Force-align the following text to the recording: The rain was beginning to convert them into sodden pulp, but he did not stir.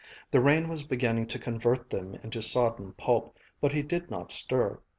The 0.31 0.41
rain 0.41 0.67
was 0.67 0.83
beginning 0.83 1.27
to 1.27 1.37
convert 1.37 1.91
them 1.91 2.15
into 2.23 2.41
sodden 2.41 2.93
pulp, 2.93 3.37
but 3.59 3.71
he 3.71 3.83
did 3.83 4.09
not 4.09 4.31
stir. 4.31 4.79